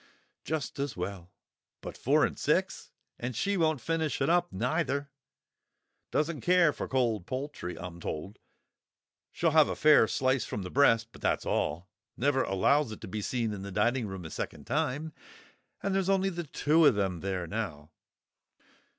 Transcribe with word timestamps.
"Just 0.43 0.79
as 0.79 0.97
well. 0.97 1.31
But—four 1.81 2.25
and 2.25 2.35
six! 2.39 2.89
And 3.19 3.35
she 3.35 3.55
won't 3.55 3.79
finish 3.79 4.19
it 4.19 4.31
up 4.31 4.51
neither; 4.51 5.11
doesn't 6.09 6.41
care 6.41 6.73
for 6.73 6.87
cold 6.87 7.27
poultry, 7.27 7.77
I'm 7.77 7.99
told; 7.99 8.39
she'll 9.31 9.51
have 9.51 9.67
a 9.69 9.75
fair 9.75 10.07
slice 10.07 10.43
from 10.43 10.63
the 10.63 10.71
breast, 10.71 11.09
but 11.11 11.21
that's 11.21 11.45
all; 11.45 11.87
never 12.17 12.41
allows 12.41 12.91
it 12.91 12.99
to 13.01 13.07
be 13.07 13.21
seen 13.21 13.53
in 13.53 13.61
the 13.61 13.71
dining 13.71 14.07
room 14.07 14.25
a 14.25 14.31
second 14.31 14.65
time. 14.65 15.13
And 15.83 15.93
there's 15.93 16.09
only 16.09 16.31
the 16.31 16.45
two 16.45 16.83
of 16.87 16.95
them 16.95 17.19
there 17.19 17.45
now. 17.45 17.91